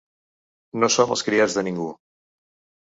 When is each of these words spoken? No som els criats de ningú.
No 0.85 0.89
som 0.95 1.15
els 1.17 1.25
criats 1.29 1.61
de 1.61 1.67
ningú. 1.71 1.89